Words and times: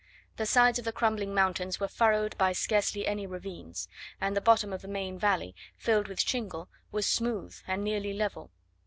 The 0.37 0.47
sides 0.47 0.79
of 0.79 0.85
the 0.85 0.91
crumbling 0.91 1.31
mountains 1.31 1.79
were 1.79 1.87
furrowed 1.87 2.35
by 2.39 2.53
scarcely 2.53 3.05
any 3.05 3.27
ravines; 3.27 3.87
and 4.19 4.35
the 4.35 4.41
bottom 4.41 4.73
of 4.73 4.81
the 4.81 4.87
main 4.87 5.19
valley, 5.19 5.55
filled 5.77 6.07
with 6.07 6.19
shingle, 6.21 6.69
was 6.91 7.05
smooth 7.05 7.55
and 7.67 7.83
nearly 7.83 8.11
level. 8.13 8.49